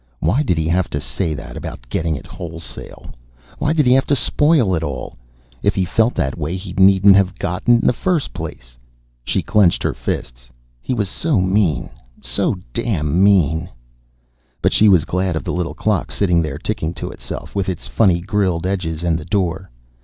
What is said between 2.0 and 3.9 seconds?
it wholesale? Why did